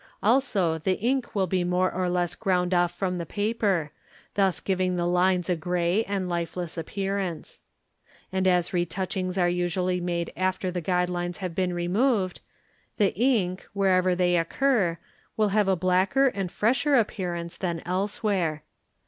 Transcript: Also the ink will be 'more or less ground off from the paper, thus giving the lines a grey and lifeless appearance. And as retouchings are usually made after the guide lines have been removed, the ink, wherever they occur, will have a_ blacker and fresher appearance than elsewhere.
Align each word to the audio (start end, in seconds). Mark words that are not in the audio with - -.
Also 0.23 0.79
the 0.79 0.97
ink 0.97 1.35
will 1.35 1.45
be 1.45 1.63
'more 1.63 1.91
or 1.93 2.09
less 2.09 2.33
ground 2.33 2.73
off 2.73 2.91
from 2.91 3.19
the 3.19 3.23
paper, 3.27 3.91
thus 4.33 4.59
giving 4.59 4.95
the 4.95 5.05
lines 5.05 5.47
a 5.47 5.55
grey 5.55 6.03
and 6.05 6.27
lifeless 6.27 6.75
appearance. 6.75 7.61
And 8.31 8.47
as 8.47 8.71
retouchings 8.73 9.37
are 9.37 9.47
usually 9.47 10.01
made 10.01 10.33
after 10.35 10.71
the 10.71 10.81
guide 10.81 11.11
lines 11.11 11.37
have 11.37 11.53
been 11.53 11.75
removed, 11.75 12.41
the 12.97 13.13
ink, 13.13 13.67
wherever 13.73 14.15
they 14.15 14.37
occur, 14.37 14.97
will 15.37 15.49
have 15.49 15.67
a_ 15.67 15.77
blacker 15.79 16.29
and 16.29 16.51
fresher 16.51 16.95
appearance 16.95 17.55
than 17.57 17.83
elsewhere. 17.85 18.63